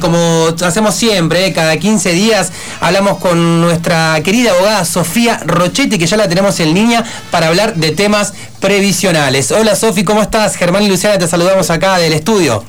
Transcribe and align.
Como 0.00 0.54
hacemos 0.64 0.94
siempre, 0.94 1.52
cada 1.52 1.76
15 1.76 2.12
días 2.12 2.52
hablamos 2.80 3.18
con 3.18 3.60
nuestra 3.60 4.20
querida 4.22 4.52
abogada 4.52 4.84
Sofía 4.84 5.40
Rochetti, 5.44 5.98
que 5.98 6.06
ya 6.06 6.16
la 6.16 6.28
tenemos 6.28 6.60
en 6.60 6.72
línea 6.72 7.02
para 7.32 7.48
hablar 7.48 7.74
de 7.74 7.90
temas 7.90 8.32
previsionales. 8.60 9.50
Hola 9.50 9.74
Sofi, 9.74 10.04
¿cómo 10.04 10.22
estás? 10.22 10.54
Germán 10.54 10.84
y 10.84 10.88
Luciana 10.88 11.18
te 11.18 11.26
saludamos 11.26 11.68
acá 11.70 11.98
del 11.98 12.12
estudio. 12.12 12.62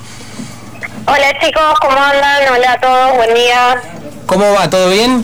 Hola 1.05 1.39
chicos, 1.39 1.79
¿cómo 1.79 2.00
andan? 2.00 2.52
Hola 2.52 2.71
a 2.71 2.79
todos, 2.79 3.15
buen 3.18 3.36
día. 3.36 3.80
¿Cómo 4.25 4.52
va? 4.52 4.68
¿Todo 4.68 4.89
bien? 4.89 5.23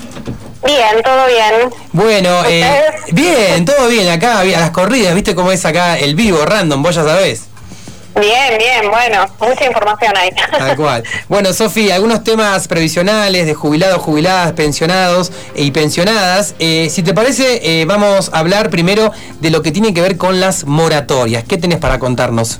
Bien, 0.64 1.02
todo 1.04 1.26
bien. 1.26 1.74
Bueno, 1.92 2.46
eh, 2.46 2.84
bien, 3.14 3.66
todo 3.66 3.88
bien 3.88 4.10
acá, 4.10 4.42
a 4.42 4.46
las 4.46 4.70
corridas, 4.70 5.16
¿viste 5.16 5.34
cómo 5.34 5.52
es 5.52 5.66
acá 5.66 5.98
el 5.98 6.14
vivo, 6.14 6.46
random? 6.46 6.84
Vos 6.84 6.94
ya 6.94 7.04
sabés. 7.04 7.46
Bien, 8.20 8.58
bien, 8.58 8.90
bueno, 8.90 9.26
mucha 9.42 9.66
información 9.66 10.14
ahí. 10.16 10.30
Tal 10.58 10.76
cual. 10.78 11.04
Bueno, 11.28 11.52
Sofía, 11.52 11.96
algunos 11.96 12.24
temas 12.24 12.68
previsionales 12.68 13.46
de 13.46 13.54
jubilados, 13.54 14.02
jubiladas, 14.02 14.54
pensionados 14.54 15.32
y 15.54 15.72
pensionadas. 15.72 16.56
Eh, 16.59 16.88
si 16.90 17.04
te 17.04 17.14
parece, 17.14 17.82
eh, 17.82 17.86
vamos 17.86 18.32
a 18.34 18.40
hablar 18.40 18.70
primero 18.70 19.12
de 19.42 19.50
lo 19.50 19.62
que 19.62 19.72
tiene 19.72 19.94
que 19.94 20.02
ver 20.02 20.18
con 20.18 20.40
las 20.40 20.66
moratorias. 20.66 21.44
¿Qué 21.44 21.58
tenés 21.58 21.80
para 21.80 22.00
contarnos? 22.00 22.59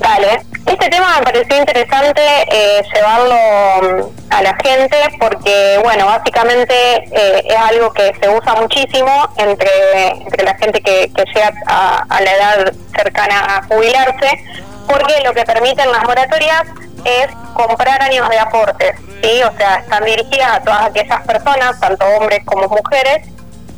Dale. 0.00 0.42
Este 0.66 0.88
tema 0.88 1.18
me 1.18 1.24
pareció 1.24 1.58
interesante 1.58 2.22
eh, 2.50 2.82
llevarlo 2.94 3.34
mm, 3.82 4.32
a 4.32 4.42
la 4.42 4.56
gente 4.62 4.96
porque, 5.20 5.78
bueno, 5.82 6.06
básicamente 6.06 6.74
eh, 6.74 7.42
es 7.44 7.56
algo 7.56 7.92
que 7.92 8.14
se 8.20 8.28
usa 8.30 8.54
muchísimo 8.54 9.28
entre, 9.36 10.08
entre 10.08 10.44
la 10.44 10.54
gente 10.54 10.80
que, 10.80 11.10
llega 11.34 11.52
a, 11.66 12.20
la 12.20 12.32
edad 12.32 12.72
cercana 12.96 13.56
a 13.56 13.62
jubilarse, 13.64 14.42
porque 14.86 15.20
lo 15.22 15.34
que 15.34 15.44
permiten 15.44 15.92
las 15.92 16.02
moratorias 16.04 16.62
es 17.04 17.28
comprar 17.52 18.00
años 18.02 18.26
de 18.30 18.38
aportes, 18.38 18.94
¿sí? 19.22 19.42
O 19.42 19.54
sea, 19.58 19.76
están 19.76 20.04
dirigidas 20.04 20.50
a 20.50 20.60
todas 20.62 20.82
aquellas 20.86 21.20
personas, 21.26 21.78
tanto 21.78 22.06
hombres 22.06 22.40
como 22.46 22.68
mujeres, 22.68 23.28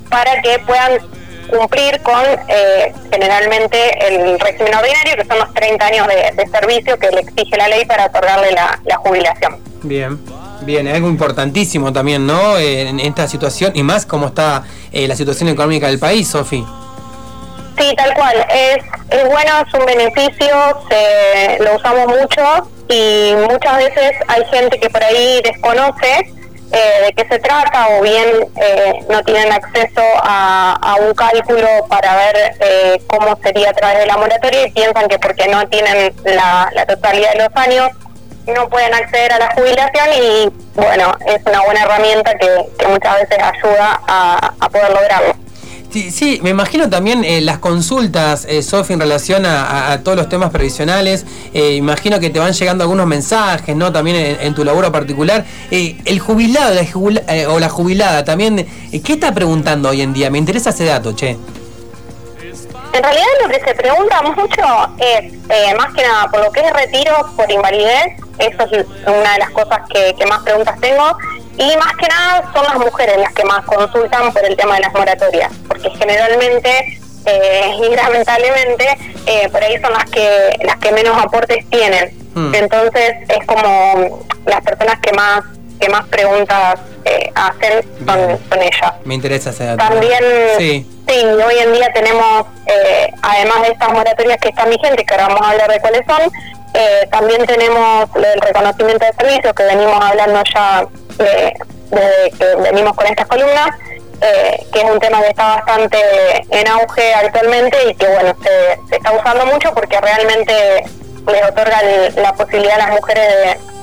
para 0.08 0.40
que 0.40 0.60
puedan 0.60 1.00
cumplir 1.48 2.00
con 2.02 2.22
eh, 2.48 2.92
generalmente 3.10 3.78
el 4.08 4.38
régimen 4.38 4.74
ordinario, 4.74 5.16
que 5.16 5.24
son 5.24 5.38
los 5.38 5.54
30 5.54 5.86
años 5.86 6.06
de, 6.08 6.46
servicio 6.46 6.98
que 6.98 7.10
le 7.10 7.20
exige 7.20 7.56
la 7.56 7.68
ley 7.68 7.84
para 7.84 8.06
otorgarle 8.06 8.52
la, 8.52 8.96
jubilación. 8.96 9.58
Bien. 9.82 10.18
Bien, 10.62 10.88
algo 10.88 11.08
importantísimo 11.08 11.92
también, 11.92 12.26
¿no? 12.26 12.56
En 12.56 12.98
esta 12.98 13.28
situación 13.28 13.72
y 13.74 13.82
más 13.82 14.06
como 14.06 14.28
está 14.28 14.64
eh, 14.90 15.06
la 15.06 15.14
situación 15.14 15.50
económica 15.50 15.86
del 15.88 15.98
país, 15.98 16.28
Sofi. 16.28 16.64
Sí, 17.78 17.94
tal 17.94 18.14
cual. 18.14 18.34
Es, 18.48 18.78
es 19.10 19.28
bueno, 19.28 19.52
es 19.66 19.74
un 19.74 19.84
beneficio, 19.84 20.56
se, 20.88 21.62
lo 21.62 21.76
usamos 21.76 22.06
mucho 22.06 22.70
y 22.88 23.34
muchas 23.50 23.76
veces 23.76 24.12
hay 24.28 24.44
gente 24.46 24.80
que 24.80 24.88
por 24.88 25.02
ahí 25.04 25.42
desconoce 25.44 26.32
eh, 26.72 27.06
de 27.06 27.12
qué 27.12 27.28
se 27.28 27.38
trata 27.38 27.88
o 27.90 28.02
bien 28.02 28.26
eh, 28.56 29.04
no 29.08 29.22
tienen 29.22 29.52
acceso 29.52 30.02
a, 30.22 30.96
un 31.00 31.14
cálculo 31.14 31.68
para 31.88 32.16
ver 32.16 32.36
eh, 32.60 33.00
cómo 33.06 33.38
sería 33.42 33.70
a 33.70 33.72
través 33.72 33.98
de 34.00 34.06
la 34.06 34.16
moratoria 34.16 34.66
y 34.66 34.70
piensan 34.72 35.08
que 35.08 35.18
porque 35.18 35.46
no 35.48 35.68
tienen 35.68 36.14
la, 36.24 36.70
totalidad 36.88 37.32
de 37.32 37.38
los 37.38 37.56
años 37.56 37.90
no 38.46 38.68
pueden 38.68 38.94
acceder 38.94 39.32
a 39.32 39.38
la 39.38 39.54
jubilación 39.54 40.06
y 40.20 40.52
bueno, 40.74 41.16
es 41.26 41.40
una 41.46 41.62
buena 41.62 41.82
herramienta 41.82 42.32
que, 42.34 42.86
muchas 42.88 43.20
veces 43.20 43.38
ayuda 43.42 44.00
a 44.06 44.68
poder 44.70 44.90
lograrlo. 44.90 45.45
Sí, 45.96 46.10
sí, 46.10 46.40
me 46.42 46.50
imagino 46.50 46.90
también 46.90 47.24
eh, 47.24 47.40
las 47.40 47.58
consultas, 47.58 48.44
eh, 48.50 48.62
Sofi, 48.62 48.92
en 48.92 49.00
relación 49.00 49.46
a, 49.46 49.98
todos 50.04 50.18
los 50.18 50.28
temas 50.28 50.50
previsionales. 50.50 51.24
Eh, 51.54 51.72
imagino 51.72 52.20
que 52.20 52.28
te 52.28 52.38
van 52.38 52.52
llegando 52.52 52.84
algunos 52.84 53.06
mensajes, 53.06 53.74
¿no? 53.74 53.90
También 53.90 54.36
en, 54.38 54.54
tu 54.54 54.62
labor 54.62 54.92
particular. 54.92 55.46
Eh, 55.70 55.96
el 56.04 56.18
jubilado 56.18 56.78
o 57.48 57.58
la 57.58 57.70
jubilada, 57.70 58.26
también, 58.26 58.68
¿qué 59.02 59.12
está 59.14 59.32
preguntando 59.32 59.88
hoy 59.88 60.02
en 60.02 60.12
día? 60.12 60.28
Me 60.28 60.36
interesa 60.36 60.68
ese 60.68 60.84
dato, 60.84 61.14
che. 61.14 61.30
En 61.30 63.02
realidad 63.02 63.26
lo 63.42 63.48
que 63.48 63.60
se 63.64 63.74
pregunta 63.74 64.20
mucho 64.20 64.62
es, 64.98 65.32
más 65.78 65.94
que 65.94 66.02
nada, 66.02 66.28
por 66.30 66.44
lo 66.44 66.52
que 66.52 66.60
es 66.60 66.72
retiro 66.74 67.14
por 67.34 67.50
invalidez, 67.50 68.20
eso 68.38 68.64
es 68.70 68.86
una 69.06 69.32
de 69.32 69.38
las 69.38 69.50
cosas 69.50 69.78
que, 69.88 70.14
que 70.18 70.26
más 70.26 70.42
preguntas 70.42 70.78
tengo 70.78 71.16
y 71.58 71.76
más 71.78 71.96
que 71.96 72.06
nada 72.06 72.50
son 72.54 72.64
las 72.64 72.78
mujeres 72.78 73.16
las 73.18 73.32
que 73.32 73.44
más 73.44 73.64
consultan 73.64 74.32
por 74.32 74.44
el 74.44 74.56
tema 74.56 74.74
de 74.74 74.82
las 74.82 74.92
moratorias, 74.92 75.50
porque 75.82 75.98
generalmente 75.98 76.98
eh, 77.26 77.76
y 77.78 77.94
lamentablemente 77.96 78.98
eh, 79.26 79.48
por 79.50 79.62
ahí 79.62 79.78
son 79.80 79.92
las 79.92 80.04
que 80.04 80.56
las 80.64 80.76
que 80.76 80.92
menos 80.92 81.16
aportes 81.22 81.68
tienen. 81.70 82.10
Hmm. 82.34 82.54
Entonces 82.54 83.14
es 83.28 83.46
como 83.46 84.26
las 84.46 84.60
personas 84.62 85.00
que 85.00 85.12
más 85.12 85.42
que 85.78 85.90
más 85.90 86.06
preguntas 86.06 86.80
eh, 87.04 87.30
hacen 87.34 87.84
son, 88.06 88.62
ellas. 88.62 88.92
Me 89.04 89.14
interesa 89.14 89.50
ese 89.50 89.76
También, 89.76 90.24
sí. 90.56 90.86
hoy 91.06 91.58
en 91.58 91.72
día 91.74 91.92
tenemos, 91.92 92.46
eh, 92.66 93.12
además 93.20 93.60
de 93.60 93.72
estas 93.72 93.92
moratorias 93.92 94.38
que 94.40 94.48
están 94.48 94.70
vigentes, 94.70 95.04
que 95.04 95.14
ahora 95.14 95.28
vamos 95.28 95.42
a 95.42 95.50
hablar 95.50 95.70
de 95.70 95.80
cuáles 95.80 96.00
son, 96.06 96.30
también 97.10 97.44
tenemos 97.44 98.08
el 98.16 98.40
reconocimiento 98.40 99.04
de 99.04 99.12
servicios 99.12 99.52
que 99.54 99.64
venimos 99.64 99.98
hablando 100.02 100.42
ya 100.54 100.86
desde 101.18 102.30
que 102.38 102.62
venimos 102.62 102.94
con 102.94 103.06
estas 103.06 103.26
columnas, 103.26 103.68
eh, 104.20 104.66
que 104.72 104.80
es 104.80 104.90
un 104.90 104.98
tema 104.98 105.20
que 105.20 105.28
está 105.28 105.56
bastante 105.56 105.98
en 106.50 106.68
auge 106.68 107.14
actualmente 107.14 107.76
y 107.90 107.94
que 107.94 108.06
bueno 108.06 108.34
se, 108.42 108.96
está 108.96 109.12
usando 109.12 109.46
mucho 109.46 109.74
porque 109.74 110.00
realmente 110.00 110.84
les 111.26 111.44
otorga 111.44 111.82
la 112.16 112.32
posibilidad 112.32 112.80
a 112.80 112.88
las 112.88 113.00
mujeres 113.00 113.24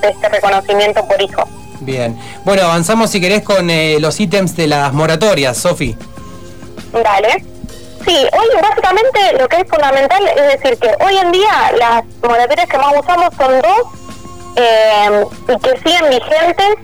de, 0.02 0.10
este 0.10 0.30
reconocimiento 0.30 1.06
por 1.08 1.22
hijo. 1.22 1.48
Bien, 1.80 2.20
bueno, 2.44 2.64
avanzamos 2.64 3.10
si 3.10 3.22
querés 3.22 3.42
con 3.44 3.70
eh, 3.70 3.98
los 4.00 4.20
ítems 4.20 4.56
de 4.58 4.68
las 4.68 4.92
moratorias, 4.92 5.58
Sofi. 5.58 5.96
Dale. 6.92 7.46
Sí, 8.06 8.28
hoy 8.34 8.62
básicamente 8.62 9.38
lo 9.40 9.48
que 9.48 9.62
es 9.62 9.70
fundamental 9.70 10.28
es 10.28 10.60
decir 10.60 10.78
que 10.78 10.90
hoy 11.06 11.18
en 11.18 11.32
día 11.32 11.72
las 11.78 12.04
moratorias 12.22 12.68
que 12.68 12.78
más 12.78 12.94
usamos 13.00 13.34
son 13.38 13.62
dos 13.62 14.04
eh, 14.58 15.26
y 15.48 15.60
que 15.60 15.78
siguen 15.80 16.10
vigentes 16.10 16.76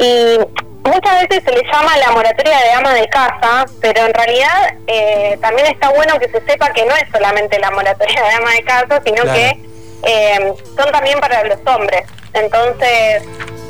y 0.00 0.67
muchas 0.88 1.20
veces 1.22 1.44
se 1.44 1.52
le 1.52 1.62
llama 1.70 1.96
la 1.96 2.10
moratoria 2.12 2.58
de 2.58 2.70
ama 2.72 2.94
de 2.94 3.08
casa, 3.08 3.66
pero 3.80 4.06
en 4.06 4.14
realidad 4.14 4.74
eh, 4.86 5.38
también 5.40 5.66
está 5.68 5.90
bueno 5.90 6.18
que 6.18 6.28
se 6.28 6.40
sepa 6.46 6.70
que 6.72 6.84
no 6.84 6.94
es 6.96 7.04
solamente 7.12 7.58
la 7.58 7.70
moratoria 7.70 8.22
de 8.22 8.30
ama 8.30 8.52
de 8.52 8.62
casa, 8.64 9.02
sino 9.04 9.22
que 9.24 9.60
eh, 10.04 10.54
son 10.76 10.92
también 10.92 11.18
para 11.20 11.44
los 11.44 11.58
hombres. 11.66 12.04
Entonces, 12.32 13.22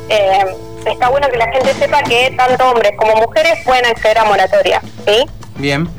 eh, 0.09 0.45
está 0.85 1.09
bueno 1.09 1.27
que 1.29 1.37
la 1.37 1.51
gente 1.51 1.73
sepa 1.73 2.01
que 2.03 2.33
tanto 2.37 2.69
hombres 2.69 2.93
como 2.97 3.15
mujeres 3.15 3.59
pueden 3.65 3.85
acceder 3.85 4.17
a 4.17 4.25
moratoria, 4.25 4.81
¿sí? 5.05 5.25
Bien. 5.55 5.89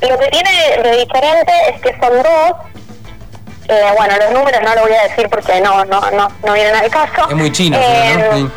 lo 0.00 0.18
que 0.18 0.28
tiene 0.28 0.50
de 0.82 0.96
diferente 0.98 1.52
es 1.68 1.80
que 1.80 1.90
son 2.00 2.22
dos. 2.22 3.96
bueno, 3.96 4.14
los 4.16 4.32
números 4.32 4.60
no 4.62 4.74
lo 4.74 4.82
voy 4.82 4.92
a 4.94 5.08
decir 5.08 5.28
porque 5.28 5.60
no 5.60 5.84
no 5.84 6.00
no, 6.10 6.28
no 6.44 6.52
vienen 6.52 6.74
al 6.74 6.90
caso. 6.90 7.28
Es 7.28 7.36
muy 7.36 7.52
chino, 7.52 7.78
¿no? 7.78 8.50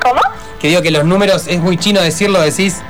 ¿Cómo? 0.00 0.20
Que 0.60 0.68
digo 0.68 0.82
que 0.82 0.90
los 0.90 1.04
números 1.04 1.46
es 1.46 1.60
muy 1.60 1.76
chino 1.76 2.00
decirlo, 2.00 2.40
decís. 2.40 2.82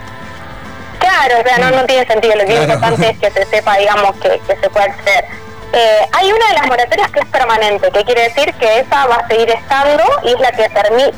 Claro, 0.99 1.41
o 1.41 1.43
sea, 1.43 1.59
no, 1.59 1.71
no 1.77 1.85
tiene 1.87 2.07
sentido. 2.07 2.35
Lo 2.37 2.45
que 2.45 2.55
es 2.55 2.63
importante 2.63 3.11
es 3.11 3.19
que 3.19 3.31
se 3.31 3.47
sepa, 3.47 3.77
digamos, 3.77 4.17
que, 4.17 4.41
se 4.47 4.71
puede 4.71 4.87
acceder. 4.87 5.25
Eh, 5.73 6.09
hay 6.13 6.33
una 6.33 6.49
de 6.49 6.55
las 6.55 6.67
moratorias 6.67 7.11
que 7.11 7.21
es 7.21 7.27
permanente, 7.27 7.91
que 7.91 8.05
quiere 8.05 8.23
decir 8.23 8.55
que 8.55 8.81
esa 8.81 9.07
va 9.07 9.17
a 9.17 9.29
seguir 9.29 9.51
estando 9.51 10.03
y 10.25 10.29
es 10.29 10.41
la 10.41 10.51
que 10.53 10.67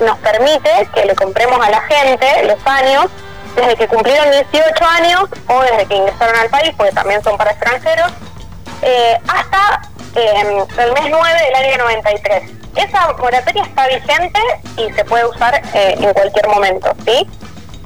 nos 0.05 0.19
permite 0.19 0.89
que 0.93 1.05
le 1.05 1.15
compremos 1.15 1.65
a 1.65 1.71
la 1.71 1.81
gente 1.83 2.27
los 2.47 2.59
años 2.67 3.07
desde 3.55 3.77
que 3.77 3.87
cumplieron 3.87 4.31
18 4.31 4.85
años 4.85 5.25
o 5.47 5.63
desde 5.63 5.87
que 5.87 5.95
ingresaron 5.95 6.37
al 6.37 6.49
país, 6.49 6.73
porque 6.77 6.93
también 6.93 7.23
son 7.23 7.37
para 7.37 7.53
extranjeros, 7.53 8.13
eh, 8.83 9.19
hasta 9.29 9.83
eh, 10.17 10.65
el 10.79 10.93
mes 10.93 11.05
9 11.11 11.41
del 11.47 11.55
año 11.55 11.79
93. 11.79 12.43
Esa 12.77 13.13
moratoria 13.15 13.63
está 13.63 13.89
vigente 13.89 14.41
y 14.77 14.93
se 14.93 15.05
puede 15.05 15.27
usar 15.27 15.61
eh, 15.75 15.97
en 15.99 16.13
cualquier 16.13 16.49
momento, 16.49 16.93
¿sí? 17.05 17.29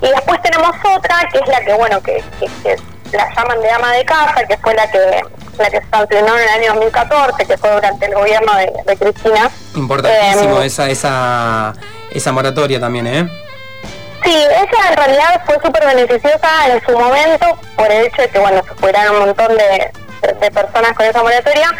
Y 0.02 0.08
después 0.08 0.40
tenemos 0.42 0.72
otra, 0.96 1.28
que 1.32 1.38
es 1.38 1.48
la 1.48 1.60
que, 1.60 1.72
bueno, 1.74 2.02
que, 2.02 2.22
la 3.12 3.34
llaman 3.34 3.60
de 3.60 3.70
ama 3.70 3.92
de 3.92 4.04
casa, 4.04 4.44
que 4.46 4.56
fue 4.58 4.74
la 4.74 4.90
que 4.90 4.98
la 5.58 5.70
que 5.70 5.80
se 5.80 5.88
sancionó 5.88 6.36
en 6.36 6.42
el 6.42 6.48
año 6.48 6.74
2014, 6.74 7.46
que 7.46 7.56
fue 7.56 7.70
durante 7.70 8.06
el 8.06 8.14
gobierno 8.14 8.52
de, 8.56 8.96
Cristina. 8.96 9.50
Importantísimo 9.76 10.60
eh, 10.60 10.66
esa, 10.66 10.90
esa, 10.90 11.74
esa 12.10 12.32
moratoria 12.32 12.80
también, 12.80 13.06
¿eh? 13.06 13.28
Sí, 14.24 14.34
esa 14.34 14.88
en 14.90 14.96
realidad 14.96 15.42
fue 15.46 15.58
súper 15.62 15.86
beneficiosa 15.86 16.48
en 16.68 16.84
su 16.84 16.98
momento 16.98 17.58
por 17.76 17.90
el 17.90 18.06
hecho 18.06 18.22
de 18.22 18.28
que, 18.28 18.38
bueno, 18.38 18.62
se 18.66 18.74
fueran 18.74 19.10
un 19.10 19.18
montón 19.26 19.56
de, 19.56 19.92
de 20.40 20.50
personas 20.50 20.92
con 20.94 21.06
esa 21.06 21.22
moratoria, 21.22 21.72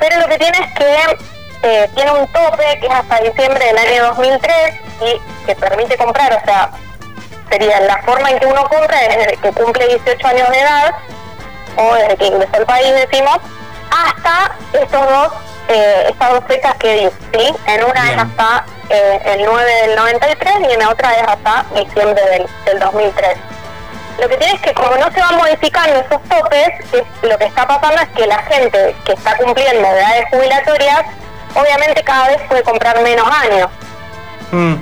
pero 0.00 0.18
lo 0.18 0.26
que 0.26 0.38
tiene 0.38 0.58
es 0.58 0.74
que 0.74 1.18
eh, 1.62 1.90
tiene 1.94 2.10
un 2.10 2.26
tope 2.28 2.78
que 2.80 2.86
es 2.86 2.92
hasta 2.92 3.18
diciembre 3.18 3.64
del 3.64 3.78
año 3.78 4.06
2003 4.06 4.74
y 5.02 5.46
que 5.46 5.54
permite 5.54 5.96
comprar, 5.98 6.32
o 6.32 6.44
sea, 6.44 6.70
sería 7.50 7.80
la 7.80 7.98
forma 8.02 8.30
en 8.30 8.38
que 8.38 8.46
uno 8.46 8.64
compra 8.68 9.00
es 9.02 9.16
desde 9.16 9.36
que 9.36 9.52
cumple 9.52 9.86
18 9.86 10.26
años 10.26 10.48
de 10.48 10.60
edad 10.60 10.94
o 11.76 11.94
desde 11.94 12.16
que 12.16 12.26
ingresó 12.26 12.56
al 12.56 12.66
país, 12.66 12.94
decimos, 12.94 13.38
hasta 13.90 14.52
estos 14.72 15.08
dos, 15.08 15.32
eh, 15.68 16.06
estas 16.08 16.30
dos 16.30 16.44
fechas 16.46 16.74
que 16.76 16.94
di, 16.94 17.08
¿sí? 17.38 17.54
En 17.66 17.84
una 17.84 18.12
es 18.12 18.18
hasta 18.18 18.64
eh, 18.88 19.20
el 19.24 19.44
9 19.44 19.74
del 19.86 19.96
93 19.96 20.54
y 20.68 20.72
en 20.72 20.78
la 20.78 20.88
otra 20.88 21.12
es 21.14 21.28
hasta 21.28 21.64
diciembre 21.74 22.22
del, 22.30 22.46
del 22.64 22.78
2003. 22.78 23.38
Lo 24.18 24.28
que 24.28 24.36
tiene 24.36 24.54
es 24.54 24.60
que 24.60 24.74
como 24.74 24.96
no 24.96 25.10
se 25.10 25.20
van 25.20 25.36
modificando 25.36 26.00
esos 26.00 26.22
topes, 26.24 26.68
lo 27.22 27.38
que 27.38 27.44
está 27.44 27.66
pasando 27.66 28.02
es 28.02 28.08
que 28.08 28.26
la 28.26 28.38
gente 28.42 28.96
que 29.04 29.12
está 29.12 29.36
cumpliendo 29.36 29.86
edades 29.86 30.24
jubilatorias, 30.30 31.04
obviamente 31.54 32.02
cada 32.02 32.28
vez 32.28 32.40
puede 32.48 32.62
comprar 32.62 33.00
menos 33.02 33.26
años. 33.26 33.68
Mm, 34.50 34.74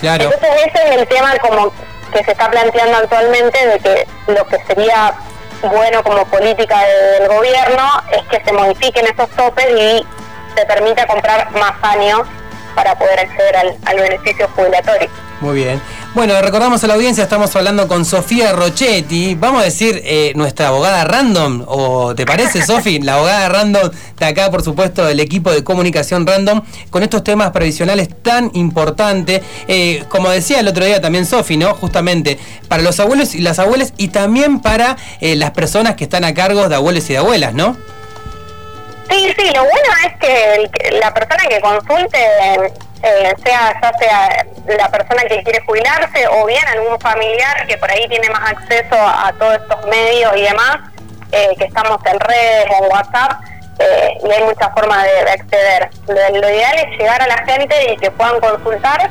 claro. 0.00 0.24
Entonces 0.24 0.50
ese 0.66 0.88
es 0.88 0.96
el 0.96 1.08
tema 1.08 1.32
como 1.38 1.72
que 2.12 2.24
se 2.24 2.32
está 2.32 2.50
planteando 2.50 2.98
actualmente 2.98 3.66
de 3.66 3.78
que 3.78 4.06
lo 4.26 4.46
que 4.46 4.58
sería 4.66 5.14
bueno 5.62 6.02
como 6.02 6.24
política 6.26 6.76
del 6.80 7.28
gobierno 7.28 8.02
es 8.10 8.22
que 8.26 8.44
se 8.44 8.52
modifiquen 8.52 9.06
esos 9.06 9.30
topes 9.30 9.66
y 9.70 10.06
se 10.56 10.66
permita 10.66 11.06
comprar 11.06 11.50
más 11.52 11.72
años 11.82 12.22
para 12.74 12.94
poder 12.96 13.20
acceder 13.20 13.56
al, 13.56 13.76
al 13.86 13.96
beneficio 13.96 14.48
jubilatorio. 14.54 15.08
Muy 15.40 15.56
bien. 15.56 15.80
Bueno, 16.14 16.38
recordamos 16.42 16.84
a 16.84 16.86
la 16.88 16.94
audiencia, 16.94 17.24
estamos 17.24 17.56
hablando 17.56 17.88
con 17.88 18.04
Sofía 18.04 18.52
Rochetti. 18.52 19.34
Vamos 19.34 19.62
a 19.62 19.64
decir 19.64 20.02
eh, 20.04 20.32
nuestra 20.36 20.68
abogada 20.68 21.04
random, 21.04 21.64
¿o 21.66 22.14
te 22.14 22.26
parece, 22.26 22.60
Sofi? 22.66 22.98
La 22.98 23.14
abogada 23.14 23.48
random 23.48 23.90
de 24.18 24.26
acá, 24.26 24.50
por 24.50 24.62
supuesto, 24.62 25.06
del 25.06 25.20
equipo 25.20 25.50
de 25.50 25.64
comunicación 25.64 26.26
random, 26.26 26.60
con 26.90 27.02
estos 27.02 27.24
temas 27.24 27.50
previsionales 27.52 28.10
tan 28.22 28.50
importantes. 28.52 29.40
Eh, 29.68 30.04
como 30.10 30.28
decía 30.28 30.60
el 30.60 30.68
otro 30.68 30.84
día 30.84 31.00
también 31.00 31.24
Sofi, 31.24 31.56
¿no? 31.56 31.72
Justamente 31.76 32.38
para 32.68 32.82
los 32.82 33.00
abuelos 33.00 33.34
y 33.34 33.40
las 33.40 33.58
abuelas 33.58 33.94
y 33.96 34.08
también 34.08 34.60
para 34.60 34.98
eh, 35.22 35.34
las 35.34 35.52
personas 35.52 35.96
que 35.96 36.04
están 36.04 36.24
a 36.24 36.34
cargo 36.34 36.68
de 36.68 36.74
abuelos 36.74 37.08
y 37.08 37.14
de 37.14 37.18
abuelas, 37.20 37.54
¿no? 37.54 37.74
Sí, 39.08 39.32
sí, 39.38 39.46
lo 39.54 39.62
bueno 39.62 39.88
es 40.06 40.16
que 40.20 40.90
la 41.00 41.14
persona 41.14 41.42
que 41.48 41.60
consulte 41.60 42.18
eh, 43.02 43.34
sea 43.44 43.74
ya 43.80 43.92
sea 43.98 44.46
la 44.66 44.88
persona 44.88 45.22
que 45.24 45.42
quiere 45.42 45.60
jubilarse 45.66 46.28
o 46.28 46.46
bien 46.46 46.66
algún 46.68 47.00
familiar 47.00 47.66
que 47.66 47.76
por 47.76 47.90
ahí 47.90 48.06
tiene 48.08 48.30
más 48.30 48.52
acceso 48.52 48.94
a, 48.96 49.32
todos 49.38 49.56
estos 49.56 49.86
medios 49.86 50.36
y 50.36 50.42
demás, 50.42 50.78
eh, 51.32 51.54
que 51.58 51.64
estamos 51.64 51.98
en 52.06 52.20
redes 52.20 52.66
en 52.80 52.90
WhatsApp, 52.90 53.40
eh, 53.80 54.18
y 54.22 54.30
hay 54.30 54.44
muchas 54.44 54.72
formas 54.72 55.02
de, 55.02 55.30
acceder. 55.30 55.90
Lo, 56.06 56.48
ideal 56.48 56.76
es 56.78 56.98
llegar 56.98 57.20
a 57.20 57.26
la 57.26 57.38
gente 57.38 57.92
y 57.92 57.96
que 57.96 58.10
puedan 58.12 58.38
consultar 58.38 59.10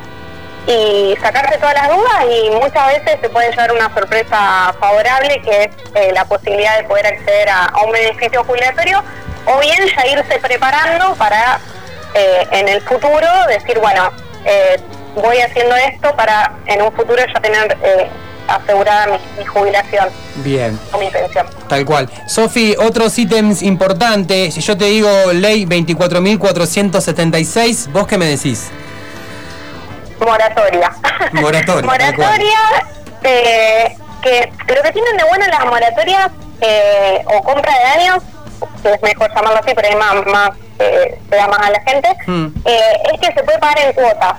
y 0.68 1.18
sacarse 1.22 1.58
todas 1.58 1.74
las 1.74 1.90
dudas 1.90 2.26
y 2.30 2.50
muchas 2.52 2.88
veces 2.88 3.18
se 3.20 3.30
puede 3.30 3.50
llevar 3.50 3.72
una 3.72 3.94
sorpresa 3.94 4.74
favorable 4.80 5.42
que 5.42 5.64
es 5.64 6.14
la 6.14 6.24
posibilidad 6.26 6.78
de 6.78 6.84
poder 6.84 7.08
acceder 7.08 7.50
a 7.50 7.74
un 7.84 7.92
beneficio 7.92 8.44
jubilatorio 8.44 9.04
o 9.46 9.60
bien 9.60 9.80
ya 9.88 10.06
irse 10.06 10.40
preparando 10.40 11.16
para 11.16 11.60
eh, 12.14 12.46
en 12.52 12.68
el 12.68 12.82
futuro 12.82 13.26
decir, 13.48 13.80
bueno, 13.80 14.12
eh, 14.46 14.78
voy 15.16 15.38
haciendo 15.38 15.74
esto 15.76 16.14
para 16.16 16.52
en 16.66 16.82
un 16.82 16.92
futuro 16.92 17.24
ya 17.34 17.40
tener 17.40 17.78
eh, 17.84 18.10
asegurada 18.48 19.18
mi, 19.38 19.46
jubilación. 19.46 20.10
Bien. 20.36 20.78
O 20.92 20.98
mi 20.98 21.10
pensión. 21.10 21.48
Tal 21.70 21.86
cual. 21.86 22.10
Sofi, 22.28 22.76
otros 22.78 23.18
ítems 23.18 23.62
importantes. 23.62 24.56
Si 24.56 24.62
yo 24.62 24.78
te 24.78 24.86
digo 24.86 25.10
ley 25.34 25.66
24.476, 25.66 27.92
¿vos 27.92 28.08
qué 28.08 28.18
me 28.18 28.26
decís? 28.26 28.72
Moratoria. 30.20 30.92
Moratoria. 31.32 31.82
moratoria, 31.88 32.60
que 33.22 33.96
lo 34.68 34.82
que 34.84 34.92
tienen 34.92 35.16
de 35.18 35.24
bueno 35.30 35.48
las 35.48 35.66
moratorias 35.66 36.30
o 37.26 37.42
compra 37.42 37.74
de 37.74 37.84
años, 38.02 38.22
que 38.84 38.94
es 38.94 39.02
mejor 39.02 39.34
llamarlo 39.34 39.60
así, 39.60 39.72
pero 39.76 39.98
más, 39.98 40.24
más 40.28 40.52
se 41.30 41.36
da 41.36 41.48
más 41.48 41.60
a 41.60 41.72
la 41.72 41.82
gente, 41.82 42.08
hmm. 42.28 42.48
eh, 42.66 42.98
es 43.14 43.20
que 43.20 43.34
se 43.34 43.44
puede 43.44 43.60
pagar 43.60 43.80
en 43.80 43.94
cuotas. 43.94 44.34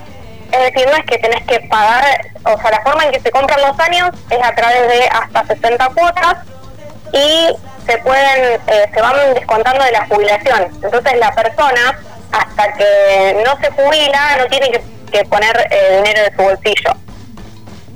Es 0.52 0.60
decir, 0.72 0.86
no 0.86 0.96
es 0.96 1.04
que 1.06 1.18
tenés 1.18 1.42
que 1.46 1.60
pagar, 1.60 2.04
o 2.44 2.60
sea, 2.60 2.70
la 2.70 2.82
forma 2.82 3.04
en 3.04 3.12
que 3.12 3.20
se 3.20 3.30
compran 3.30 3.60
los 3.62 3.78
años 3.80 4.10
es 4.28 4.38
a 4.42 4.54
través 4.54 4.86
de 4.88 5.08
hasta 5.08 5.46
60 5.46 5.88
cuotas 5.88 6.36
y 7.12 7.56
se 7.86 7.98
pueden, 7.98 8.60
eh, 8.66 8.90
se 8.92 9.00
van 9.00 9.34
descontando 9.34 9.84
de 9.84 9.92
la 9.92 10.06
jubilación. 10.06 10.62
Entonces 10.82 11.18
la 11.18 11.34
persona, 11.34 11.98
hasta 12.32 12.72
que 12.74 13.42
no 13.44 13.56
se 13.60 13.70
jubila, 13.70 14.36
no 14.38 14.46
tiene 14.46 14.70
que, 14.70 15.24
poner 15.24 15.68
eh, 15.70 15.96
dinero 15.96 16.22
de 16.22 16.36
su 16.36 16.42
bolsillo. 16.42 16.90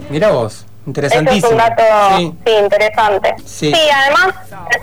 Mira 0.08 0.30
vos. 0.30 0.66
Interesantísimo. 0.86 1.38
Eso 1.38 1.46
es 1.46 1.52
un 1.52 1.58
dato 1.58 1.82
sí. 2.16 2.52
interesante. 2.62 3.34
Sí. 3.44 3.72
además, 3.92 4.34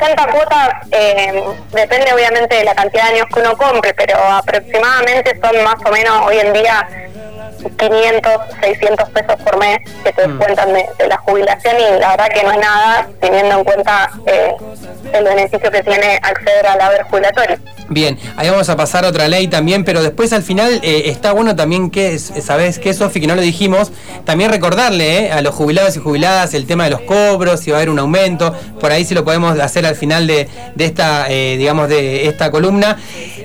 60 0.04 0.32
cuotas 0.32 0.70
eh, 0.92 1.44
depende 1.72 2.14
obviamente 2.14 2.56
de 2.58 2.64
la 2.66 2.76
cantidad 2.76 3.04
de 3.04 3.16
años 3.16 3.28
que 3.34 3.40
uno 3.40 3.56
compre, 3.56 3.94
pero 3.94 4.18
aproximadamente 4.18 5.40
son 5.42 5.64
más 5.64 5.76
o 5.86 5.92
menos 5.92 6.28
hoy 6.28 6.40
en 6.40 6.52
día 6.52 6.88
500, 7.78 8.32
600 8.62 9.10
pesos 9.10 9.36
por 9.42 9.58
mes 9.58 9.78
que 10.04 10.12
te 10.12 10.28
mm. 10.28 10.38
descuentan 10.38 10.74
de, 10.74 11.08
la 11.08 11.18
jubilación 11.18 11.76
y 11.80 12.00
la 12.00 12.10
verdad 12.10 12.28
que 12.28 12.44
no 12.44 12.52
es 12.52 12.58
nada 12.58 13.08
teniendo 13.22 13.60
en 13.60 13.64
cuenta 13.64 14.12
eh, 14.26 14.56
el 15.14 15.24
beneficio 15.24 15.72
que 15.72 15.82
tiene 15.84 16.20
acceder 16.22 16.68
al 16.68 16.82
haber 16.82 17.04
jubilatorio. 17.04 17.58
Bien, 17.90 18.18
ahí 18.38 18.50
vamos 18.50 18.70
a 18.70 18.78
pasar 18.78 19.04
a 19.06 19.10
otra 19.10 19.28
ley 19.28 19.48
también, 19.48 19.84
pero 19.84 20.02
después 20.02 20.32
al 20.34 20.42
final 20.44 20.80
eh, 20.84 21.04
está 21.08 21.34
bueno 21.34 21.56
también 21.56 21.92
que, 21.92 22.18
¿sabes 22.18 22.80
qué, 22.80 22.94
Sofi? 22.94 23.20
Que 23.20 23.28
no 23.28 23.36
lo 23.36 23.42
dijimos, 23.42 23.92
también 24.26 24.50
recordarle 24.52 25.26
eh, 25.26 25.32
a 25.32 25.42
los 25.42 25.54
jubilados 25.54 25.98
y 25.98 26.00
jubiladas 26.00 26.54
el 26.54 26.66
tema 26.66 26.86
de 26.86 26.92
los 26.92 27.02
cobros, 27.02 27.60
si 27.60 27.72
va 27.72 27.78
a 27.78 27.80
haber 27.80 27.90
un 27.90 28.00
aumento, 28.00 28.56
por 28.80 28.90
ahí 28.92 29.04
sí 29.06 29.14
lo 29.14 29.26
podemos 29.26 29.60
hacer 29.60 29.86
al 29.86 29.96
final 29.96 30.28
de, 30.28 30.48
esta, 30.78 31.30
eh, 31.30 31.58
digamos, 31.58 31.90
de 31.90 32.28
esta 32.28 32.52
columna. 32.52 32.98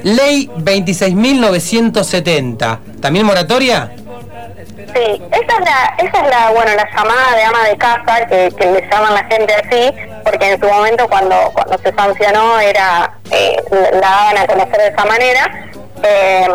Ley 0.02 0.50
26.970, 0.56 2.78
¿también 3.00 3.26
moratoria? 3.26 3.92
Sí, 4.94 5.20
esa 5.32 5.58
es 5.58 5.64
la, 5.64 5.94
esa 5.98 6.24
es 6.24 6.30
la, 6.30 6.50
bueno, 6.50 6.70
la 6.74 6.88
llamada 6.96 7.36
de 7.36 7.44
ama 7.44 7.68
de 7.68 7.76
casa, 7.76 8.26
que, 8.26 8.50
que 8.56 8.72
le 8.72 8.88
llaman 8.90 9.12
la 9.14 9.24
gente 9.24 9.54
así, 9.54 9.92
porque 10.24 10.52
en 10.52 10.60
su 10.60 10.66
momento 10.66 11.06
cuando, 11.08 11.36
cuando 11.52 11.78
se 11.78 11.92
sancionó 11.92 12.58
era, 12.58 13.12
eh, 13.30 13.57
la 13.70 14.00
daban 14.00 14.38
a 14.38 14.46
conocer 14.46 14.76
de 14.76 14.88
esa 14.88 15.04
manera. 15.04 15.70
Eh, 16.02 16.46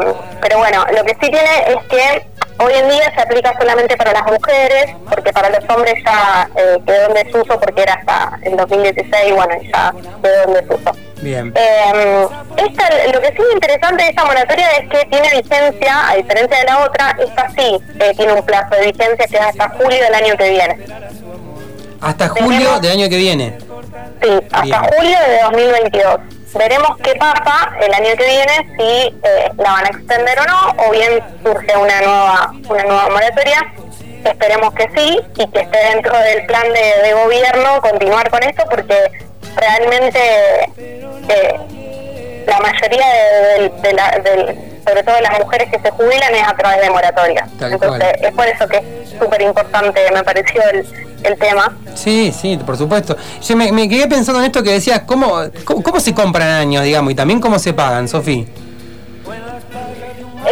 pero 0.42 0.58
bueno, 0.58 0.86
lo 0.96 1.04
que 1.04 1.14
sí 1.22 1.30
tiene 1.32 1.64
es 1.68 1.78
que 1.90 2.26
hoy 2.60 2.74
en 2.74 2.90
día 2.90 3.12
se 3.16 3.22
aplica 3.22 3.54
solamente 3.60 3.98
para 3.98 4.14
las 4.14 4.26
mujeres, 4.26 4.96
porque 5.10 5.34
para 5.34 5.50
los 5.50 5.70
hombres 5.70 5.96
ya 6.06 6.50
eh, 6.56 6.78
quedó 6.86 7.08
en 7.08 7.26
desuso, 7.26 7.60
porque 7.60 7.82
era 7.82 7.94
hasta 7.94 8.40
el 8.44 8.56
2016, 8.56 9.36
bueno, 9.36 9.56
ya 9.74 9.94
quedó 10.22 10.44
en 10.44 10.54
desuso. 10.54 10.92
Bien. 11.22 11.54
Eh, 11.56 12.28
esta, 12.58 12.90
lo 13.14 13.22
que 13.22 13.28
sí 13.28 13.38
es 13.38 13.54
interesante 13.54 14.04
de 14.04 14.10
esta 14.10 14.26
moratoria 14.26 14.68
es 14.72 14.90
que 14.90 15.06
tiene 15.06 15.30
vigencia, 15.42 16.10
a 16.10 16.16
diferencia 16.16 16.58
de 16.58 16.66
la 16.66 16.84
otra, 16.84 17.16
esta 17.20 17.50
sí 17.50 17.80
eh, 18.00 18.14
tiene 18.18 18.34
un 18.34 18.44
plazo 18.44 18.76
de 18.76 18.92
vigencia 18.92 19.28
que 19.28 19.38
es 19.38 19.42
hasta 19.42 19.70
julio 19.70 20.04
del 20.04 20.14
año 20.14 20.36
que 20.38 20.50
viene. 20.50 20.86
¿Hasta 22.02 22.28
julio 22.28 22.80
del 22.82 22.92
año 22.92 23.10
que 23.10 23.18
viene? 23.18 23.58
Sí, 24.22 24.30
hasta 24.52 24.80
julio 24.80 25.18
de 25.28 25.42
2022. 25.44 26.20
Veremos 26.56 26.98
qué 27.04 27.16
pasa 27.16 27.72
el 27.82 27.94
año 27.94 28.16
que 28.16 28.26
viene, 28.26 28.76
si 28.78 29.20
eh, 29.24 29.52
la 29.58 29.72
van 29.72 29.86
a 29.86 29.90
extender 29.90 30.40
o 30.40 30.46
no, 30.46 30.86
o 30.86 30.92
bien 30.92 31.20
surge 31.44 31.78
una 31.78 32.02
nueva, 32.02 32.54
una 32.70 32.84
nueva 32.84 33.10
moratoria. 33.10 33.74
Esperemos 34.24 34.74
que 34.74 34.88
sí 34.96 35.20
y 35.36 35.48
que 35.48 35.60
esté 35.62 35.78
dentro 35.92 36.18
del 36.18 36.46
plan 36.46 36.64
de, 36.72 37.08
de 37.08 37.14
gobierno 37.14 37.82
continuar 37.82 38.30
con 38.30 38.44
esto 38.44 38.64
porque 38.70 38.96
realmente 39.56 40.20
eh, 41.30 42.44
la 42.48 42.60
mayoría 42.60 43.06
de, 43.82 43.94
la, 43.94 44.12
sobre 44.86 45.04
todo 45.04 45.16
de 45.16 45.22
las 45.22 45.40
mujeres 45.40 45.70
que 45.72 45.80
se 45.80 45.92
jubilan 45.92 46.36
es 46.36 46.48
a 46.48 46.56
través 46.56 46.82
de 46.82 46.90
moratoria. 46.90 47.48
Entonces 47.60 48.14
es 48.22 48.32
por 48.32 48.48
eso 48.48 48.68
que 48.68 48.78
es 48.78 49.10
súper 49.18 49.42
importante, 49.42 50.00
me 50.14 50.24
pareció 50.24 50.62
el, 50.70 50.86
el 51.24 51.38
tema. 51.38 51.76
Sí, 51.96 52.34
sí, 52.38 52.58
por 52.58 52.78
supuesto. 52.78 53.16
Yo 53.42 53.56
me, 53.56 53.90
quedé 53.90 54.08
pensando 54.08 54.40
en 54.40 54.48
esto 54.48 54.64
que 54.64 54.72
decías, 54.72 55.02
¿cómo, 55.06 55.42
cómo, 55.66 56.00
se 56.00 56.14
compran 56.14 56.48
años, 56.48 56.84
digamos, 56.84 57.12
y 57.12 57.16
también 57.16 57.40
cómo 57.40 57.60
se 57.60 57.74
pagan, 57.74 58.08
Sofía? 58.08 58.46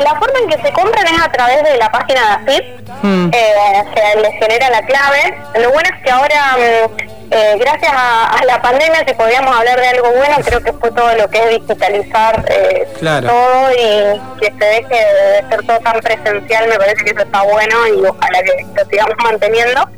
La 0.04 0.12
forma 0.12 0.40
en 0.44 0.50
que 0.50 0.62
se 0.62 0.74
compran 0.74 1.06
es 1.06 1.22
a 1.22 1.32
través 1.32 1.64
de 1.64 1.78
la 1.78 1.92
página 1.92 2.22
de 2.22 2.54
AFIP, 2.54 2.90
hmm. 3.04 3.30
eh, 3.34 3.84
se 3.94 4.22
les 4.22 4.32
genera 4.40 4.70
la 4.70 4.82
clave. 4.86 5.38
Lo 5.60 5.72
bueno 5.72 5.90
es 5.94 6.04
que 6.04 6.10
ahora 6.10 6.58
mm, 6.58 7.12
eh, 7.34 7.56
gracias 7.58 7.94
a, 7.96 8.44
la 8.46 8.62
pandemia, 8.62 9.06
si 9.08 9.14
podíamos 9.14 9.56
hablar 9.56 9.80
de 9.80 9.88
algo 9.88 10.12
bueno, 10.12 10.36
creo 10.44 10.62
que 10.62 10.74
fue 10.74 10.92
todo 10.92 11.16
lo 11.16 11.30
que 11.30 11.38
es 11.40 11.62
digitalizar 11.62 12.44
eh, 12.50 12.88
todo 13.00 13.72
y 13.72 14.40
que 14.42 14.52
se 14.60 14.66
deje 14.66 14.96
de 14.96 15.50
ser 15.50 15.66
todo 15.66 15.80
tan 15.80 16.02
presencial, 16.02 16.68
me 16.68 16.76
parece 16.76 17.06
que 17.06 17.12
eso 17.12 17.22
está 17.22 17.42
bueno 17.44 17.88
y 17.88 18.06
ojalá 18.06 18.44
que 18.44 18.66
lo 18.76 18.86
sigamos 18.90 19.16
manteniendo. 19.24 19.90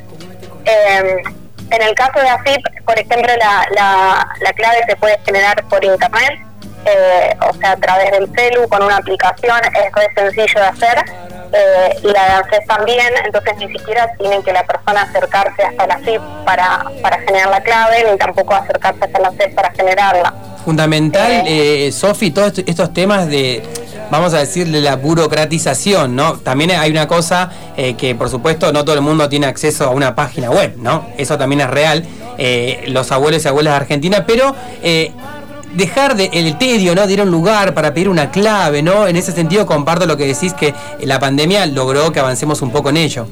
Eh, 0.66 1.24
en 1.72 1.82
el 1.82 1.96
caso 1.96 2.20
de 2.20 2.30
AFIP, 2.30 2.62
por 2.86 2.98
ejemplo, 3.00 3.34
la, 3.38 3.66
la, 3.76 4.28
la 4.42 4.54
clave 4.54 4.84
se 4.88 4.96
puede 4.96 5.18
generar 5.26 5.64
por 5.70 5.84
internet, 5.84 6.40
o 7.50 7.54
sea, 7.58 7.72
a 7.72 7.78
través 7.78 8.12
del 8.12 8.30
celu, 8.36 8.68
con 8.68 8.84
una 8.84 8.98
aplicación, 8.98 9.58
es 9.66 9.92
muy 9.96 10.06
sencillo 10.16 10.60
de 10.60 10.68
hacer 10.68 11.06
eh, 11.54 12.00
y 12.04 12.08
la 12.08 12.26
de 12.26 12.32
ANSES 12.32 12.68
también, 12.68 13.14
entonces 13.26 13.56
ni 13.58 13.68
siquiera 13.72 14.12
tienen 14.18 14.42
que 14.42 14.52
la 14.52 14.64
persona 14.66 15.04
acercarse 15.04 15.64
hasta 15.64 15.86
la 15.86 16.00
CIP 16.00 16.20
para, 16.46 16.84
para 17.02 17.20
generar 17.20 17.50
la 17.50 17.62
clave, 17.62 18.06
ni 18.12 18.18
tampoco 18.18 18.56
acercarse 18.56 19.06
hasta 19.06 19.20
la 19.20 19.32
CIP 19.32 19.54
para 19.54 19.72
generarla. 19.72 20.34
Fundamental, 20.66 21.32
eh, 21.32 21.88
eh, 21.88 21.92
Sofi, 21.92 22.32
todos 22.32 22.54
estos 22.58 22.92
temas 22.94 23.28
de 23.28 23.62
vamos 24.12 24.34
a 24.34 24.40
decirle, 24.40 24.82
la 24.82 24.96
burocratización, 24.96 26.16
¿no? 26.16 26.38
También 26.38 26.72
hay 26.72 26.92
una 26.92 27.08
cosa 27.08 27.50
eh, 27.78 27.96
que, 27.96 28.16
por 28.16 28.30
supuesto, 28.30 28.72
no 28.72 28.84
todo 28.84 28.96
el 28.96 29.02
mundo 29.02 29.28
tiene 29.30 29.48
acceso 29.48 29.86
a 29.86 29.90
una 29.90 30.16
página 30.16 30.50
web, 30.50 30.76
¿no? 30.78 31.08
Eso 31.18 31.38
también 31.38 31.62
es 31.62 31.70
real. 31.70 32.06
Eh, 32.38 32.86
los 32.88 33.12
abuelos 33.12 33.46
y 33.46 33.48
abuelas 33.48 33.74
de 33.74 33.78
Argentina, 33.78 34.26
pero 34.26 34.56
dejar 35.76 36.16
de, 36.16 36.30
el 36.34 36.58
tedio, 36.58 36.96
¿no? 36.96 37.06
De 37.06 37.14
ir 37.14 37.22
un 37.22 37.32
lugar 37.32 37.74
para 37.74 37.94
pedir 37.94 38.10
una 38.10 38.32
clave, 38.32 38.82
¿no? 38.82 39.08
En 39.08 39.16
ese 39.16 39.32
sentido 39.32 39.66
comparto 39.66 40.06
lo 40.06 40.18
que 40.18 40.26
decís 40.26 40.54
que 40.54 40.74
la 41.02 41.20
pandemia 41.20 41.66
logró 41.66 42.12
que 42.12 42.20
avancemos 42.20 42.62
un 42.62 42.72
poco 42.72 42.90
en 42.90 42.98
ello. 42.98 43.28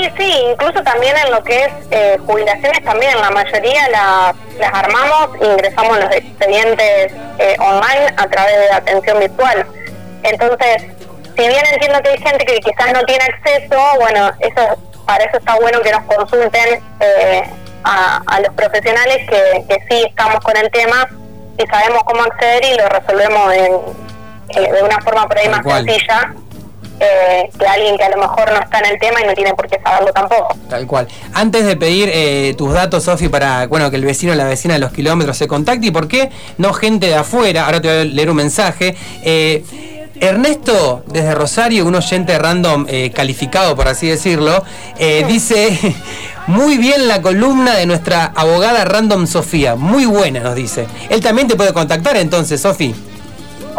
Sí, 0.00 0.10
sí, 0.16 0.44
incluso 0.50 0.82
también 0.82 1.14
en 1.16 1.30
lo 1.30 1.42
que 1.44 1.64
es 1.64 1.72
eh, 1.90 2.16
jubilaciones 2.26 2.82
también, 2.84 3.20
la 3.20 3.30
mayoría 3.30 3.88
las 3.90 4.72
armamos, 4.72 5.36
ingresamos 5.42 5.98
los 5.98 6.10
expedientes 6.12 7.12
eh, 7.38 7.56
online 7.58 8.14
a 8.16 8.26
través 8.26 8.56
de 8.56 8.72
atención 8.72 9.20
virtual. 9.20 9.66
Entonces, 10.22 10.84
si 11.36 11.48
bien 11.48 11.64
entiendo 11.72 12.00
que 12.02 12.10
hay 12.10 12.18
gente 12.18 12.44
que 12.46 12.60
quizás 12.60 12.92
no 12.94 13.02
tiene 13.02 13.24
acceso, 13.24 13.78
bueno, 13.98 14.30
eso 14.40 14.78
para 15.04 15.24
eso 15.24 15.36
está 15.36 15.56
bueno 15.56 15.80
que 15.80 15.92
nos 15.92 16.04
consulten 16.04 16.82
eh, 17.00 17.42
a, 17.84 18.40
los 18.42 18.54
profesionales 18.54 19.18
que, 19.28 19.64
que, 19.68 19.84
sí 19.88 20.04
estamos 20.08 20.40
con 20.40 20.56
el 20.56 20.70
tema 20.70 21.08
y 21.58 21.66
sabemos 21.66 22.04
cómo 22.04 22.22
acceder 22.22 22.64
y 22.64 22.76
lo 22.78 22.88
resolvemos 22.88 23.54
eh, 23.54 24.72
de 24.72 24.82
una 24.82 24.98
forma 25.00 25.28
por 25.28 25.36
ahí 25.36 25.48
más 25.48 25.62
sencilla. 25.62 26.34
Eh, 27.02 27.48
que 27.58 27.66
alguien 27.66 27.96
que 27.96 28.04
a 28.04 28.10
lo 28.10 28.18
mejor 28.18 28.52
no 28.52 28.60
está 28.60 28.78
en 28.80 28.86
el 28.92 28.98
tema 28.98 29.22
y 29.22 29.26
no 29.26 29.32
tiene 29.32 29.54
por 29.54 29.66
qué 29.66 29.80
saberlo 29.82 30.12
tampoco. 30.12 30.54
Tal 30.68 30.86
cual. 30.86 31.08
Antes 31.32 31.64
de 31.64 31.74
pedir 31.74 32.10
eh, 32.12 32.54
tus 32.58 32.74
datos, 32.74 33.04
Sofi, 33.04 33.30
para 33.30 33.66
bueno 33.68 33.90
que 33.90 33.96
el 33.96 34.04
vecino 34.04 34.32
o 34.32 34.34
la 34.34 34.44
vecina 34.44 34.74
de 34.74 34.80
los 34.80 34.92
kilómetros 34.92 35.38
se 35.38 35.48
contacte, 35.48 35.86
¿y 35.86 35.90
por 35.90 36.08
qué 36.08 36.28
no 36.58 36.74
gente 36.74 37.06
de 37.06 37.14
afuera? 37.14 37.64
Ahora 37.64 37.80
te 37.80 37.88
voy 37.88 37.96
a 37.96 38.04
leer 38.04 38.28
un 38.28 38.36
mensaje. 38.36 38.94
Ernesto, 40.22 41.02
desde 41.06 41.34
Rosario, 41.34 41.86
un 41.86 41.94
oyente 41.94 42.38
random 42.38 42.86
calificado, 43.14 43.74
por 43.74 43.88
así 43.88 44.06
decirlo, 44.06 44.62
dice, 45.26 45.78
muy 46.48 46.76
bien 46.76 47.08
la 47.08 47.22
columna 47.22 47.76
de 47.76 47.86
nuestra 47.86 48.26
abogada 48.26 48.84
Random 48.84 49.26
Sofía. 49.26 49.76
Muy 49.76 50.04
buena, 50.04 50.40
nos 50.40 50.54
dice. 50.54 50.86
Él 51.08 51.22
también 51.22 51.48
te 51.48 51.56
puede 51.56 51.72
contactar 51.72 52.18
entonces, 52.18 52.60
Sofi. 52.60 52.94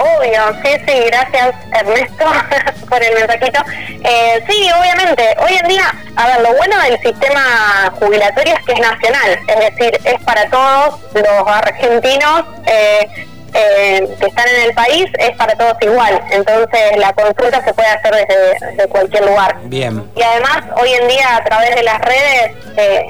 Obvio, 0.02 0.42
sí, 0.64 0.72
sí, 0.88 1.04
gracias 1.06 1.54
Ernesto 1.74 2.26
por 2.90 3.04
el 3.04 3.14
mensajito. 3.14 3.62
Eh, 4.04 4.44
sí, 4.50 4.68
obviamente, 4.80 5.36
hoy 5.40 5.54
en 5.62 5.68
día, 5.68 5.94
a 6.16 6.28
ver, 6.28 6.42
lo 6.42 6.54
bueno 6.56 6.82
del 6.82 7.00
sistema 7.02 7.94
jubilatorio 8.00 8.56
es 8.56 8.66
que 8.66 8.74
es 8.74 8.80
nacional, 8.80 9.40
es 9.48 9.60
decir, 9.60 10.00
es 10.04 10.24
para 10.24 10.50
todos 10.50 11.00
los 11.14 11.48
argentinos. 11.48 12.46
Eh, 12.66 13.28
eh, 13.54 14.08
que 14.18 14.28
están 14.28 14.48
en 14.48 14.70
el 14.70 14.74
país 14.74 15.08
es 15.20 15.36
para 15.36 15.54
todos 15.56 15.76
igual. 15.82 16.22
Entonces 16.32 16.96
la 16.96 17.12
consulta 17.12 17.62
se 17.62 17.74
puede 17.74 17.90
hacer 17.90 18.26
desde, 18.26 18.88
cualquier 18.88 19.26
lugar. 19.26 19.58
Bien. 19.64 20.10
Y 20.16 20.22
además 20.22 20.64
hoy 20.78 20.94
en 20.94 21.10
día 21.10 21.36
a 21.36 21.44
través 21.44 21.76
de 21.76 21.84
las 21.84 22.00
redes, 22.00 22.52
eh, 22.78 23.06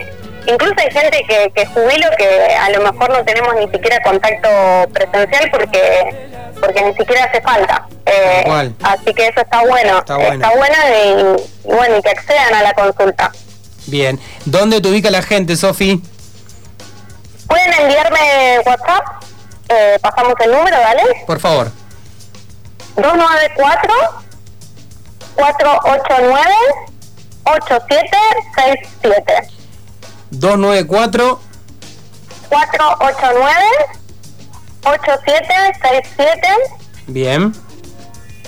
incluso 0.48 0.74
hay 0.80 0.90
gente 0.90 1.24
que, 1.30 1.52
que 1.54 1.66
jubilo 1.68 2.08
que 2.18 2.56
a 2.56 2.72
lo 2.72 2.92
mejor 2.92 3.12
no 3.12 3.24
tenemos 3.24 3.54
ni 3.54 3.70
siquiera 3.70 4.02
contacto 4.02 4.50
presencial 4.92 5.52
porque 5.52 6.31
porque 6.62 6.82
ni 6.84 6.94
siquiera 6.96 7.26
hace 7.26 7.42
falta. 7.42 7.88
Eh, 8.06 8.74
así 8.84 9.14
que 9.14 9.28
eso 9.28 9.42
está 9.42 9.62
bueno. 9.62 10.00
Está 10.00 10.16
bueno, 10.16 10.34
está 10.34 10.50
bueno 10.56 10.76
y, 10.90 11.68
y, 11.68 11.76
bueno, 11.76 11.98
y 11.98 12.02
que 12.02 12.10
accedan 12.10 12.56
a 12.56 12.64
la 12.64 12.74
consulta. 12.74 13.32
Bien. 13.88 14.20
¿Dónde 14.46 14.80
te 14.80 14.90
ubica 14.90 15.10
la 15.10 15.22
gente, 15.22 15.58
Sofi? 15.58 16.02
Pueden 17.48 17.74
enviarme 17.74 18.60
WhatsApp 18.66 19.22
eh, 19.74 19.98
pasamos 20.02 20.34
el 20.44 20.52
número, 20.52 20.78
¿vale? 20.82 21.02
Por 21.26 21.40
favor. 21.40 21.72
294 22.96 23.94
489 25.36 26.54
8767 27.46 29.48
294 30.32 31.40
489 32.50 33.56
8767 34.86 36.48
Bien. 37.08 37.54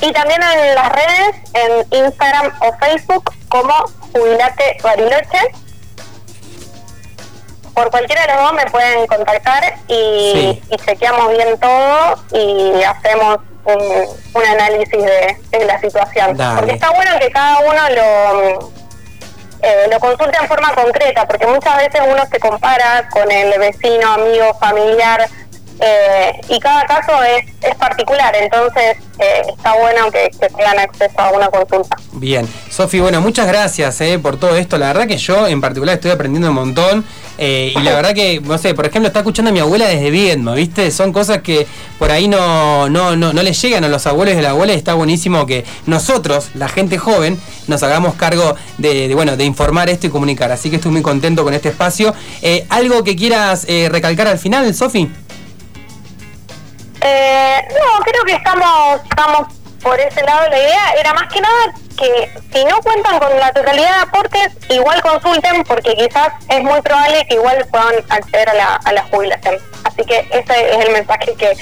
Y 0.02 0.12
también 0.12 0.42
en 0.44 0.76
las 0.76 0.90
redes, 0.92 1.36
en 1.54 2.04
Instagram 2.06 2.52
o 2.62 2.74
Facebook, 2.78 3.32
como 3.50 3.74
Jubilate 4.12 4.78
Bariloche 4.84 5.40
por 7.74 7.90
cualquiera 7.90 8.22
de 8.22 8.34
los 8.34 8.44
dos 8.44 8.54
me 8.54 8.66
pueden 8.70 9.08
contactar 9.08 9.76
y, 9.88 10.62
chequeamos 10.86 11.30
bien 11.30 11.58
todo 11.60 12.16
y 12.32 12.84
hacemos 12.84 13.38
un, 13.66 14.46
análisis 14.46 14.92
de, 14.92 15.66
la 15.66 15.80
situación. 15.80 16.38
Porque 16.56 16.74
está 16.74 16.92
bueno 16.92 17.12
que 17.20 17.32
cada 17.32 17.60
uno 17.60 17.90
lo, 17.90 18.72
eh, 19.62 19.88
lo 19.90 20.00
consulte 20.00 20.38
en 20.40 20.48
forma 20.48 20.74
concreta, 20.76 21.26
porque 21.28 21.48
muchas 21.48 21.78
veces 21.78 22.02
uno 22.06 22.24
se 22.30 22.40
compara 22.40 23.08
con 23.10 23.32
el 23.32 23.58
vecino, 23.60 24.14
amigo, 24.14 24.54
familiar 24.60 25.28
eh, 25.80 26.32
y 26.50 26.60
cada 26.60 26.86
caso 26.86 27.12
es, 27.24 27.46
es 27.62 27.76
particular, 27.76 28.34
entonces 28.36 28.98
eh, 29.20 29.42
está 29.48 29.74
bueno 29.76 30.12
que, 30.12 30.30
tengan 30.48 30.80
acceso 30.80 31.20
a 31.20 31.32
una 31.32 31.48
consulta. 31.50 31.98
Bien, 32.14 32.48
Sofi, 32.70 33.00
bueno, 33.00 33.22
muchas 33.22 33.48
gracias 33.48 34.00
eh, 34.02 34.20
por 34.20 34.38
todo 34.38 34.56
esto. 34.56 34.78
La 34.78 34.88
verdad 34.88 35.08
que 35.08 35.18
yo 35.18 35.48
en 35.48 35.62
particular 35.62 35.96
estoy 35.96 36.12
aprendiendo 36.12 36.50
un 36.50 36.56
montón 36.56 37.06
y 37.38 37.74
la 37.82 37.96
verdad 37.96 38.14
que, 38.14 38.40
no 38.40 38.58
sé, 38.58 38.74
por 38.74 38.86
ejemplo, 38.86 39.08
está 39.08 39.20
escuchando 39.20 39.50
a 39.50 39.54
mi 39.54 39.60
abuela 39.60 39.88
desde 39.88 40.12
Viedma, 40.12 40.54
¿viste? 40.54 40.92
Son 40.92 41.12
cosas 41.12 41.42
que 41.42 41.68
por 42.00 42.10
ahí 42.10 42.30
no, 42.30 42.88
no, 42.88 43.18
no, 43.18 43.34
no 43.34 43.44
le 43.44 43.52
llegan 43.52 43.84
a 43.84 43.90
los 43.90 44.08
abuelos 44.08 44.36
de 44.36 44.42
la 44.42 44.52
abuela 44.52 44.74
y 44.74 44.78
está 44.78 44.94
buenísimo 44.94 45.46
que 45.46 45.66
nosotros, 45.86 46.52
la 46.54 46.70
gente 46.70 46.98
joven, 46.98 47.42
nos 47.68 47.84
hagamos 47.84 48.16
cargo 48.16 48.56
de, 48.78 49.14
bueno, 49.14 49.36
de 49.36 49.44
informar 49.44 49.90
esto 49.90 50.08
y 50.08 50.10
comunicar. 50.10 50.52
Así 50.52 50.70
que 50.70 50.78
estoy 50.78 50.92
muy 50.92 51.02
contento 51.02 51.44
con 51.44 51.54
este 51.54 51.70
espacio. 51.70 52.14
¿Algo 52.70 53.04
que 53.04 53.16
quieras 53.16 53.66
recalcar 53.90 54.28
al 54.28 54.40
final, 54.40 54.74
Sofi? 54.74 55.10
Eh, 57.04 57.68
no, 57.70 58.04
creo 58.04 58.24
que 58.26 58.34
estamos, 58.34 59.02
estamos 59.04 59.48
por 59.82 60.00
ese 60.00 60.24
lado. 60.24 60.50
La 60.50 60.58
idea 60.58 60.94
era 61.00 61.14
más 61.14 61.32
que 61.32 61.42
nada 61.42 61.74
que 61.98 62.32
si 62.52 62.66
no 62.66 62.78
cuentan 62.82 63.20
con 63.20 63.38
la 63.40 63.52
totalidad 63.52 63.96
de 63.96 64.02
aportes, 64.02 64.50
igual 64.70 65.02
consulten 65.02 65.64
porque 65.64 65.96
quizás 65.96 66.34
es 66.50 66.64
muy 66.64 66.82
probable 66.82 67.26
que 67.28 67.36
igual 67.36 67.66
puedan 67.70 67.96
acceder 68.10 68.50
a 68.50 68.54
la, 68.54 68.76
a 68.76 68.94
la 68.94 69.04
jubilación. 69.04 69.56
Así 69.84 70.04
que 70.04 70.20
ese 70.32 70.72
es 70.72 70.86
el 70.86 70.94
mensaje 70.94 71.34
que, 71.36 71.56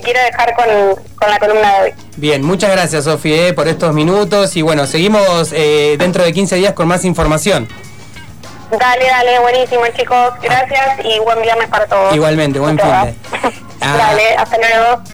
quiero 0.00 0.20
dejar 0.20 0.54
con, 0.54 1.30
la 1.30 1.38
columna 1.38 1.78
de 1.78 1.82
hoy. 1.82 1.94
Bien, 2.16 2.42
muchas 2.42 2.70
gracias 2.70 3.04
Sofía 3.04 3.48
eh, 3.48 3.52
por 3.52 3.68
estos 3.68 3.92
minutos 3.92 4.56
y 4.56 4.62
bueno, 4.62 4.86
seguimos 4.86 5.52
eh, 5.52 5.96
dentro 5.98 6.24
de 6.24 6.32
15 6.32 6.56
días 6.56 6.72
con 6.72 6.88
más 6.88 7.04
información. 7.04 7.68
Dale, 8.70 9.04
dale, 9.04 9.38
buenísimo 9.40 9.82
chicos, 9.94 10.32
gracias 10.40 11.04
y 11.04 11.18
buen 11.18 11.42
viernes 11.42 11.68
para 11.68 11.86
todos. 11.86 12.14
Igualmente, 12.14 12.58
buen 12.58 12.78
fin 12.78 12.88
de. 13.82 13.98
Dale, 13.98 14.34
hasta 14.36 14.58
luego. 14.58 15.02